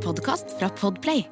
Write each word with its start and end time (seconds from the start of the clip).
En 0.00 0.06
podkast 0.06 0.44
fra 0.58 0.68
Podplay. 0.68 1.26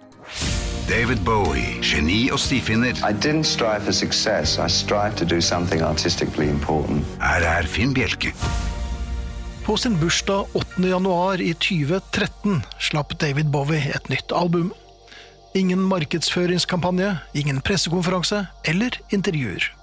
David 0.89 1.23
Bowie, 1.25 1.79
geni 1.81 2.27
og 2.29 2.37
stifinner. 2.43 2.93
I 3.01 3.15
didn't 3.17 3.49
strive 3.49 3.81
for 3.87 3.97
success. 3.97 4.59
I 4.61 4.69
strive 4.69 5.17
to 5.17 5.25
do 5.25 5.41
something 5.41 5.81
artistically 5.81 6.51
important. 6.51 7.07
Her 7.23 7.47
er 7.49 7.65
Finn 7.65 7.95
Bjelke. 7.97 8.35
På 9.65 9.79
sin 9.81 9.97
bursdag 9.97 10.53
8. 10.53 10.85
januar 10.85 11.41
i 11.41 11.55
2013 11.55 12.61
slapp 12.91 13.17
David 13.21 13.49
Bowie 13.49 13.89
et 13.95 14.13
nytt 14.13 14.37
album. 14.37 14.75
Ingen 15.57 15.81
markedsføringskampanje, 15.89 17.15
ingen 17.33 17.65
pressekonferanse 17.65 18.45
eller 18.69 19.01
intervjuer. 19.09 19.78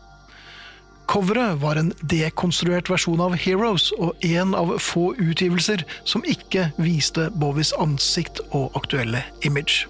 Coveret 1.16 1.62
var 1.62 1.78
en 1.80 1.94
dekonstruert 2.12 2.90
versjon 2.92 3.22
av 3.23 3.38
Heroes 3.40 3.86
og 4.04 4.26
en 4.28 4.50
av 4.52 4.73
få 4.84 5.14
utgivelser 5.16 5.86
som 6.04 6.26
ikke 6.28 6.66
viste 6.76 7.30
Bowies 7.40 7.70
ansikt 7.80 8.42
og 8.50 8.73
aktuelle 8.76 9.22
image. 9.48 9.86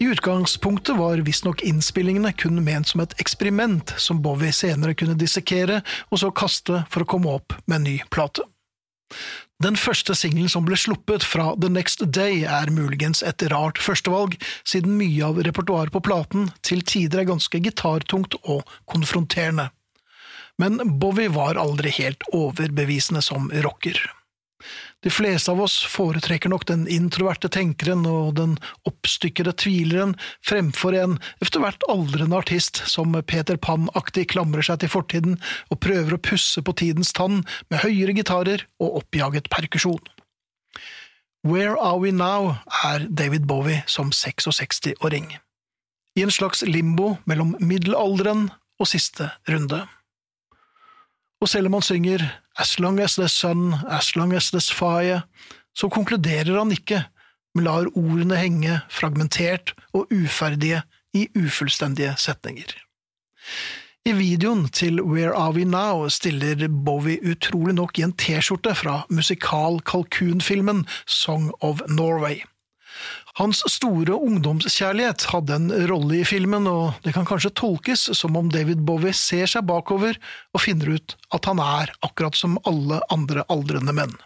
I 0.00 0.06
utgangspunktet 0.08 0.96
var 0.96 1.20
visstnok 1.26 1.60
innspillingene 1.68 2.32
kun 2.32 2.62
ment 2.64 2.88
som 2.88 3.02
et 3.04 3.12
eksperiment 3.20 3.92
som 4.00 4.22
Bowie 4.24 4.54
senere 4.56 4.94
kunne 4.96 5.18
dissekere 5.20 5.82
og 6.08 6.22
så 6.22 6.30
kaste 6.32 6.80
for 6.88 7.04
å 7.04 7.08
komme 7.10 7.34
opp 7.36 7.58
med 7.66 7.82
en 7.82 7.84
ny 7.90 7.98
plate. 8.08 8.46
Den 9.60 9.76
første 9.76 10.16
singelen 10.16 10.48
som 10.48 10.64
ble 10.64 10.78
sluppet 10.80 11.26
fra 11.28 11.50
The 11.60 11.68
Next 11.68 12.06
Day, 12.08 12.46
er 12.48 12.72
muligens 12.72 13.20
et 13.20 13.44
rart 13.52 13.76
førstevalg, 13.76 14.38
siden 14.64 14.96
mye 14.96 15.28
av 15.28 15.42
repertoaret 15.44 15.92
på 15.92 16.00
platen 16.08 16.48
til 16.64 16.80
tider 16.88 17.20
er 17.20 17.28
ganske 17.34 17.60
gitartungt 17.68 18.38
og 18.46 18.64
konfronterende. 18.88 19.68
Men 20.60 20.80
Bowie 21.00 21.32
var 21.32 21.56
aldri 21.60 21.92
helt 21.96 22.26
overbevisende 22.36 23.22
som 23.24 23.48
rocker. 23.64 23.96
De 25.00 25.10
fleste 25.10 25.50
av 25.50 25.60
oss 25.64 25.78
foretrekker 25.88 26.52
nok 26.52 26.66
den 26.68 26.82
introverte 26.92 27.48
tenkeren 27.48 28.02
og 28.08 28.34
den 28.36 28.58
oppstykkede 28.88 29.54
tvileren 29.62 30.12
fremfor 30.44 30.96
en 31.00 31.16
etter 31.40 31.62
hvert 31.62 31.86
aldrende 31.88 32.36
artist 32.36 32.82
som 32.90 33.16
Peter 33.24 33.56
Pan-aktig 33.56 34.26
klamrer 34.34 34.66
seg 34.66 34.82
til 34.82 34.92
fortiden 34.92 35.38
og 35.72 35.80
prøver 35.80 36.16
å 36.16 36.20
pusse 36.20 36.60
på 36.60 36.74
tidens 36.76 37.14
tann 37.16 37.40
med 37.72 37.80
høyere 37.86 38.16
gitarer 38.18 38.66
og 38.82 39.00
oppjaget 39.00 39.48
perkusjon. 39.52 40.02
Where 41.48 41.78
Are 41.80 41.96
We 41.96 42.12
Now 42.12 42.58
er 42.84 43.06
David 43.08 43.48
Bowie 43.48 43.80
som 43.88 44.12
66-åring. 44.12 45.38
I 46.18 46.26
en 46.26 46.34
slags 46.34 46.60
limbo 46.68 47.14
mellom 47.24 47.54
middelalderen 47.64 48.50
og 48.76 48.90
siste 48.92 49.30
runde. 49.48 49.86
Og 51.40 51.48
selv 51.48 51.70
om 51.70 51.78
han 51.78 51.82
synger 51.82 52.26
As 52.58 52.78
long 52.78 53.00
as 53.00 53.14
the 53.16 53.28
sun, 53.28 53.74
as 53.88 54.16
long 54.16 54.34
as 54.36 54.50
there's 54.50 54.72
fire, 54.72 55.22
så 55.74 55.88
konkluderer 55.88 56.58
han 56.58 56.72
ikke, 56.72 57.04
men 57.54 57.64
lar 57.64 57.88
ordene 57.96 58.36
henge 58.36 58.80
fragmentert 58.90 59.72
og 59.96 60.10
uferdige 60.12 60.82
i 61.16 61.28
ufullstendige 61.38 62.14
setninger. 62.18 62.74
I 64.04 64.12
videoen 64.16 64.68
til 64.68 65.02
Where 65.02 65.32
Are 65.36 65.52
We 65.52 65.64
Now 65.64 66.08
stiller 66.08 66.68
Bowie 66.68 67.20
utrolig 67.30 67.74
nok 67.74 67.98
i 67.98 68.04
en 68.06 68.12
T-skjorte 68.12 68.74
fra 68.74 69.02
musikal-kalkunfilmen 69.10 70.86
Song 71.06 71.50
of 71.60 71.80
Norway. 71.88 72.40
Hans 73.38 73.62
store 73.72 74.16
ungdomskjærlighet 74.18 75.28
hadde 75.30 75.56
en 75.56 75.68
rolle 75.90 76.20
i 76.20 76.26
filmen, 76.28 76.66
og 76.66 76.98
det 77.04 77.14
kan 77.16 77.28
kanskje 77.28 77.52
tolkes 77.56 78.08
som 78.18 78.36
om 78.36 78.50
David 78.52 78.82
Bowie 78.86 79.14
ser 79.16 79.48
seg 79.50 79.68
bakover 79.68 80.18
og 80.54 80.64
finner 80.64 80.96
ut 80.98 81.16
at 81.34 81.46
han 81.48 81.62
er 81.62 81.94
akkurat 82.06 82.36
som 82.36 82.58
alle 82.68 83.00
andre 83.12 83.46
aldrende 83.48 83.94
menn. 83.96 84.16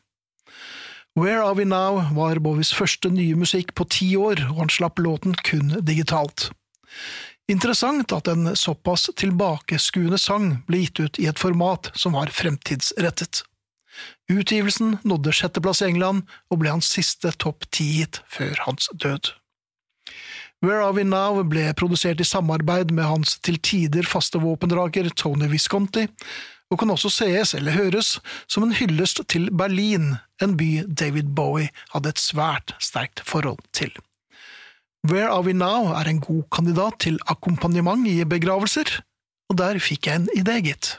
Where 1.14 1.44
Are 1.44 1.54
We 1.54 1.64
Now 1.64 2.00
var 2.16 2.40
Bowies 2.42 2.72
første 2.74 3.12
nye 3.14 3.36
musikk 3.38 3.70
på 3.78 3.86
ti 3.86 4.08
år, 4.18 4.40
og 4.50 4.64
han 4.64 4.72
slapp 4.72 4.98
låten 4.98 5.36
kun 5.46 5.70
digitalt. 5.86 6.48
Interessant 7.46 8.10
at 8.16 8.26
en 8.32 8.54
såpass 8.56 9.10
tilbakeskuende 9.20 10.18
sang 10.18 10.56
ble 10.66 10.80
gitt 10.86 11.00
ut 11.04 11.20
i 11.22 11.28
et 11.30 11.38
format 11.38 11.92
som 11.94 12.16
var 12.16 12.32
fremtidsrettet. 12.34 13.44
Utgivelsen 14.32 14.99
nådde 15.05 15.32
sjetteplass 15.37 15.82
i 15.82 15.91
England 15.93 16.25
og 16.50 16.62
ble 16.62 16.72
hans 16.75 16.91
siste 16.94 17.32
topp 17.38 17.69
ti-hit 17.71 18.22
før 18.32 18.55
hans 18.66 18.91
død. 18.93 19.32
Where 20.65 20.81
Are 20.81 20.94
We 20.97 21.05
Now 21.05 21.43
ble 21.44 21.66
produsert 21.77 22.22
i 22.22 22.25
samarbeid 22.25 22.93
med 22.94 23.05
hans 23.05 23.37
til 23.44 23.59
tider 23.60 24.06
faste 24.09 24.41
våpendrager 24.41 25.10
Tony 25.12 25.50
Visconti, 25.53 26.06
og 26.72 26.81
kan 26.81 26.91
også 26.91 27.10
sees 27.12 27.53
eller 27.55 27.77
høres 27.77 28.16
som 28.50 28.65
en 28.65 28.72
hyllest 28.75 29.21
til 29.28 29.50
Berlin, 29.53 30.15
en 30.43 30.56
by 30.56 30.87
David 30.88 31.34
Bowie 31.37 31.69
hadde 31.93 32.15
et 32.15 32.22
svært 32.22 32.75
sterkt 32.82 33.21
forhold 33.28 33.61
til. 33.76 33.93
Where 35.05 35.28
Are 35.28 35.44
We 35.44 35.53
Now 35.53 35.93
er 35.93 36.09
en 36.09 36.22
god 36.25 36.47
kandidat 36.49 37.03
til 37.05 37.21
akkompagnement 37.28 38.09
i 38.09 38.22
begravelser, 38.25 38.88
og 39.53 39.59
der 39.61 39.78
fikk 39.78 40.09
jeg 40.09 40.22
en 40.22 40.31
idé, 40.32 40.62
gitt. 40.65 40.94